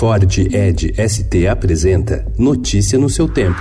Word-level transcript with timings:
Ford 0.00 0.24
Ed 0.38 0.94
ST 0.96 1.46
apresenta 1.46 2.24
Notícia 2.38 2.98
no 2.98 3.10
seu 3.10 3.28
tempo. 3.28 3.60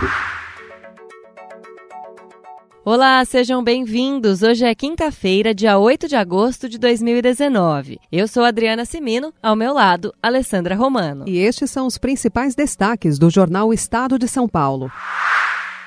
Olá, 2.85 3.25
sejam 3.25 3.61
bem-vindos. 3.61 4.41
Hoje 4.41 4.63
é 4.63 4.73
quinta-feira, 4.73 5.53
dia 5.53 5.77
8 5.77 6.07
de 6.07 6.15
agosto 6.15 6.69
de 6.69 6.79
2019. 6.79 7.99
Eu 8.09 8.25
sou 8.25 8.45
Adriana 8.45 8.85
Simino, 8.85 9.33
ao 9.43 9.53
meu 9.53 9.73
lado, 9.73 10.13
Alessandra 10.23 10.75
Romano. 10.75 11.25
E 11.27 11.39
estes 11.39 11.71
são 11.71 11.85
os 11.85 11.97
principais 11.97 12.55
destaques 12.55 13.19
do 13.19 13.29
jornal 13.29 13.73
Estado 13.73 14.17
de 14.17 14.29
São 14.29 14.47
Paulo. 14.47 14.89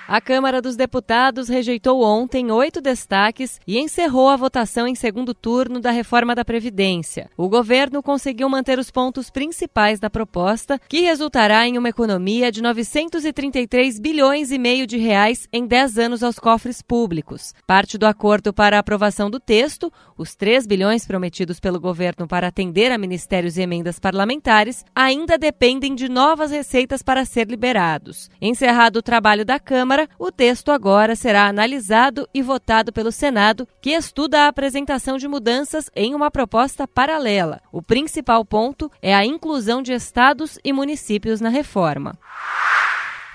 A 0.09 0.21
Câmara 0.21 0.61
dos 0.61 0.75
Deputados 0.75 1.48
rejeitou 1.48 2.03
ontem 2.03 2.50
oito 2.50 2.80
destaques 2.80 3.61
e 3.66 3.79
encerrou 3.79 4.29
a 4.29 4.36
votação 4.36 4.86
em 4.86 4.96
segundo 4.96 5.32
turno 5.32 5.80
da 5.80 5.93
reforma 5.93 6.35
da 6.35 6.45
Previdência. 6.45 7.30
O 7.36 7.48
governo 7.48 8.03
conseguiu 8.03 8.49
manter 8.49 8.79
os 8.80 8.91
pontos 8.91 9.30
principais 9.30 10.00
da 10.00 10.11
proposta, 10.11 10.79
que 10.89 11.03
resultará 11.03 11.67
em 11.68 11.79
uma 11.79 11.89
economia 11.89 12.50
de 12.50 12.61
933 12.61 14.00
bilhões 14.00 14.50
e 14.50 14.59
meio 14.59 14.89
de 14.89 14.99
reais 14.99 15.49
em 15.53 15.67
10 15.67 15.99
anos 15.99 16.23
aos 16.23 16.39
cofres 16.39 16.82
públicos. 16.82 17.54
Parte 17.64 17.96
do 17.96 18.04
acordo 18.04 18.53
para 18.53 18.76
a 18.76 18.81
aprovação 18.81 19.31
do 19.31 19.39
texto, 19.39 19.90
os 20.18 20.34
3 20.34 20.67
bilhões 20.67 21.07
prometidos 21.07 21.61
pelo 21.61 21.81
governo 21.81 22.26
para 22.26 22.48
atender 22.48 22.90
a 22.90 22.98
ministérios 22.98 23.57
e 23.57 23.62
emendas 23.62 24.00
parlamentares, 24.00 24.84
ainda 24.95 25.39
dependem 25.39 25.95
de 25.95 26.09
novas 26.09 26.50
receitas 26.50 27.03
para 27.03 27.25
ser 27.25 27.48
liberados. 27.48 28.29
Encerrado 28.40 28.96
o 28.96 29.03
trabalho 29.03 29.45
da 29.45 29.61
Câmara, 29.61 29.92
Câmara, 29.93 30.09
o 30.19 30.32
texto 30.32 30.71
agora 30.71 31.14
será 31.14 31.46
analisado 31.46 32.27
e 32.33 32.41
votado 32.41 32.91
pelo 32.91 33.12
Senado, 33.12 33.69
que 33.78 33.91
estuda 33.91 34.45
a 34.45 34.48
apresentação 34.48 35.19
de 35.19 35.28
mudanças 35.28 35.91
em 35.95 36.15
uma 36.15 36.31
proposta 36.31 36.89
paralela. 36.89 37.61
O 37.70 37.83
principal 37.83 38.42
ponto 38.42 38.91
é 39.03 39.15
a 39.15 39.23
inclusão 39.23 39.83
de 39.83 39.92
estados 39.92 40.59
e 40.65 40.73
municípios 40.73 41.42
na 41.42 41.51
reforma. 41.51 42.19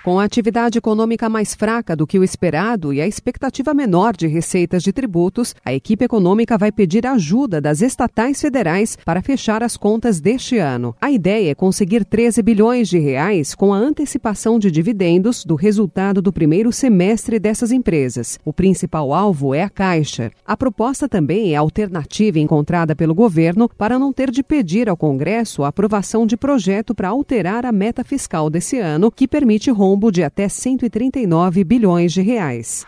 Com 0.07 0.21
a 0.21 0.23
atividade 0.23 0.77
econômica 0.77 1.27
mais 1.27 1.53
fraca 1.53 1.93
do 1.93 2.07
que 2.07 2.17
o 2.17 2.23
esperado 2.23 2.93
e 2.93 3.01
a 3.01 3.05
expectativa 3.05 3.73
menor 3.73 4.15
de 4.15 4.25
receitas 4.25 4.81
de 4.81 4.93
tributos, 4.93 5.53
a 5.65 5.73
equipe 5.73 6.05
econômica 6.05 6.57
vai 6.57 6.71
pedir 6.71 7.05
ajuda 7.05 7.59
das 7.59 7.81
estatais 7.81 8.39
federais 8.39 8.97
para 9.03 9.21
fechar 9.21 9.61
as 9.61 9.75
contas 9.75 10.21
deste 10.21 10.59
ano. 10.59 10.95
A 11.01 11.11
ideia 11.11 11.51
é 11.51 11.53
conseguir 11.53 12.05
13 12.05 12.41
bilhões 12.41 12.87
de 12.87 12.97
reais 12.97 13.53
com 13.53 13.73
a 13.73 13.77
antecipação 13.77 14.57
de 14.57 14.71
dividendos 14.71 15.43
do 15.43 15.55
resultado 15.55 16.21
do 16.21 16.31
primeiro 16.31 16.71
semestre 16.71 17.37
dessas 17.37 17.73
empresas. 17.73 18.39
O 18.45 18.53
principal 18.53 19.13
alvo 19.13 19.53
é 19.53 19.61
a 19.61 19.69
Caixa. 19.69 20.31
A 20.45 20.55
proposta 20.55 21.09
também 21.09 21.51
é 21.51 21.57
a 21.57 21.59
alternativa 21.59 22.39
encontrada 22.39 22.95
pelo 22.95 23.13
governo 23.13 23.67
para 23.77 23.99
não 23.99 24.13
ter 24.13 24.31
de 24.31 24.41
pedir 24.41 24.87
ao 24.87 24.95
Congresso 24.95 25.65
a 25.65 25.67
aprovação 25.67 26.25
de 26.25 26.37
projeto 26.37 26.95
para 26.95 27.09
alterar 27.09 27.65
a 27.65 27.73
meta 27.73 28.05
fiscal 28.05 28.49
desse 28.49 28.79
ano, 28.79 29.11
que 29.11 29.27
permite 29.27 29.69
romper 29.69 29.96
de 30.11 30.23
até 30.23 30.47
139 30.47 31.63
bilhões 31.63 32.13
de 32.13 32.21
reais. 32.21 32.85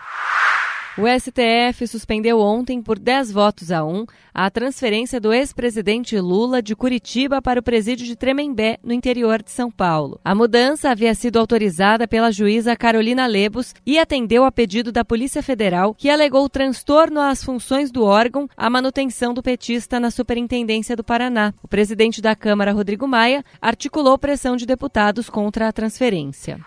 O 0.99 1.07
STF 1.07 1.88
suspendeu 1.88 2.41
ontem, 2.41 2.81
por 2.81 2.99
10 2.99 3.31
votos 3.31 3.71
a 3.71 3.85
1, 3.85 4.05
a 4.33 4.49
transferência 4.49 5.17
do 5.17 5.31
ex-presidente 5.31 6.19
Lula 6.19 6.61
de 6.61 6.75
Curitiba 6.75 7.41
para 7.41 7.61
o 7.61 7.63
presídio 7.63 8.05
de 8.05 8.17
Tremembé, 8.17 8.77
no 8.83 8.91
interior 8.91 9.41
de 9.41 9.49
São 9.49 9.71
Paulo. 9.71 10.19
A 10.25 10.35
mudança 10.35 10.89
havia 10.89 11.15
sido 11.15 11.39
autorizada 11.39 12.05
pela 12.05 12.33
juíza 12.33 12.75
Carolina 12.75 13.25
Lebos 13.27 13.73
e 13.85 13.97
atendeu 13.97 14.43
a 14.43 14.52
pedido 14.52 14.91
da 14.91 15.05
Polícia 15.05 15.41
Federal, 15.41 15.95
que 15.95 16.09
alegou 16.09 16.49
transtorno 16.49 17.21
às 17.21 17.41
funções 17.41 17.91
do 17.91 18.03
órgão 18.03 18.49
à 18.57 18.69
manutenção 18.69 19.33
do 19.33 19.41
petista 19.41 20.02
na 20.02 20.11
Superintendência 20.11 20.97
do 20.97 21.03
Paraná. 21.03 21.53
O 21.63 21.67
presidente 21.67 22.21
da 22.21 22.35
Câmara, 22.35 22.73
Rodrigo 22.73 23.07
Maia, 23.07 23.41
articulou 23.61 24.17
pressão 24.17 24.57
de 24.57 24.65
deputados 24.65 25.30
contra 25.30 25.69
a 25.69 25.71
transferência. 25.71 26.59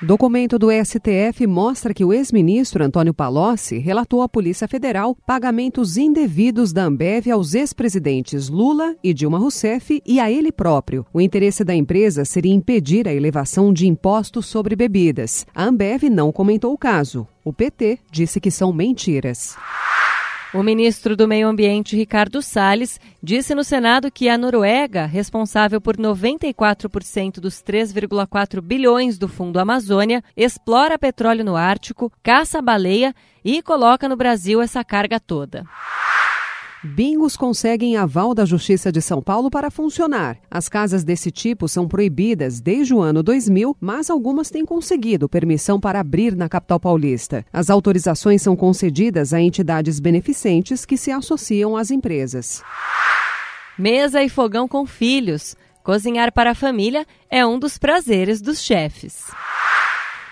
Documento 0.00 0.60
do 0.60 0.68
STF 0.70 1.44
mostra 1.44 1.92
que 1.92 2.04
o 2.04 2.12
ex-ministro 2.12 2.84
Antônio 2.84 3.12
Palocci 3.12 3.78
relatou 3.78 4.22
à 4.22 4.28
Polícia 4.28 4.68
Federal 4.68 5.16
pagamentos 5.26 5.96
indevidos 5.96 6.72
da 6.72 6.84
Ambev 6.84 7.28
aos 7.32 7.52
ex-presidentes 7.52 8.48
Lula 8.48 8.94
e 9.02 9.12
Dilma 9.12 9.40
Rousseff 9.40 10.00
e 10.06 10.20
a 10.20 10.30
ele 10.30 10.52
próprio. 10.52 11.04
O 11.12 11.20
interesse 11.20 11.64
da 11.64 11.74
empresa 11.74 12.24
seria 12.24 12.54
impedir 12.54 13.08
a 13.08 13.12
elevação 13.12 13.72
de 13.72 13.88
impostos 13.88 14.46
sobre 14.46 14.76
bebidas. 14.76 15.44
A 15.52 15.64
Ambev 15.64 16.04
não 16.04 16.30
comentou 16.30 16.72
o 16.72 16.78
caso. 16.78 17.26
O 17.44 17.52
PT 17.52 17.98
disse 18.08 18.38
que 18.40 18.52
são 18.52 18.72
mentiras. 18.72 19.56
O 20.54 20.62
ministro 20.62 21.14
do 21.14 21.28
Meio 21.28 21.46
Ambiente, 21.46 21.94
Ricardo 21.94 22.40
Salles, 22.40 22.98
disse 23.22 23.54
no 23.54 23.62
Senado 23.62 24.10
que 24.10 24.30
a 24.30 24.38
Noruega, 24.38 25.04
responsável 25.04 25.78
por 25.78 25.94
94% 25.94 27.34
dos 27.38 27.56
3,4 27.56 28.62
bilhões 28.62 29.18
do 29.18 29.28
Fundo 29.28 29.58
Amazônia, 29.58 30.24
explora 30.34 30.98
petróleo 30.98 31.44
no 31.44 31.54
Ártico, 31.54 32.10
caça 32.22 32.62
baleia 32.62 33.14
e 33.44 33.60
coloca 33.60 34.08
no 34.08 34.16
Brasil 34.16 34.62
essa 34.62 34.82
carga 34.82 35.20
toda. 35.20 35.66
Bingos 36.82 37.36
conseguem 37.36 37.96
aval 37.96 38.32
da 38.34 38.44
Justiça 38.44 38.92
de 38.92 39.02
São 39.02 39.20
Paulo 39.20 39.50
para 39.50 39.70
funcionar. 39.70 40.38
As 40.48 40.68
casas 40.68 41.02
desse 41.02 41.30
tipo 41.30 41.66
são 41.66 41.88
proibidas 41.88 42.60
desde 42.60 42.94
o 42.94 43.00
ano 43.00 43.20
2000, 43.20 43.76
mas 43.80 44.08
algumas 44.08 44.48
têm 44.48 44.64
conseguido 44.64 45.28
permissão 45.28 45.80
para 45.80 45.98
abrir 45.98 46.36
na 46.36 46.48
capital 46.48 46.78
paulista. 46.78 47.44
As 47.52 47.68
autorizações 47.68 48.42
são 48.42 48.54
concedidas 48.54 49.32
a 49.32 49.40
entidades 49.40 49.98
beneficentes 49.98 50.84
que 50.84 50.96
se 50.96 51.10
associam 51.10 51.76
às 51.76 51.90
empresas. 51.90 52.62
Mesa 53.76 54.22
e 54.22 54.28
fogão 54.28 54.68
com 54.68 54.86
filhos. 54.86 55.56
Cozinhar 55.82 56.32
para 56.32 56.52
a 56.52 56.54
família 56.54 57.04
é 57.28 57.44
um 57.44 57.58
dos 57.58 57.76
prazeres 57.76 58.40
dos 58.40 58.62
chefes. 58.62 59.24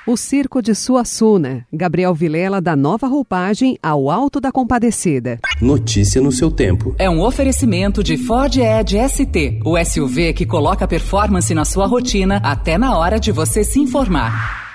O 0.09 0.17
Circo 0.17 0.63
de 0.63 0.73
Suassuna. 0.73 1.67
Gabriel 1.73 2.15
Vilela 2.15 2.61
da 2.61 2.77
nova 2.77 3.09
roupagem 3.09 3.77
ao 3.83 4.09
Alto 4.09 4.41
da 4.41 4.53
Compadecida. 4.53 5.41
Notícia 5.61 6.23
no 6.23 6.31
seu 6.31 6.49
tempo. 6.49 6.95
É 6.97 7.11
um 7.11 7.21
oferecimento 7.21 8.05
de 8.05 8.17
Ford 8.17 8.57
Edge 8.57 8.97
ST, 9.09 9.61
o 9.65 9.77
SUV 9.85 10.33
que 10.33 10.47
coloca 10.47 10.87
performance 10.87 11.53
na 11.53 11.65
sua 11.65 11.87
rotina 11.87 12.37
até 12.45 12.79
na 12.79 12.97
hora 12.97 13.19
de 13.19 13.33
você 13.33 13.65
se 13.65 13.81
informar. 13.81 14.66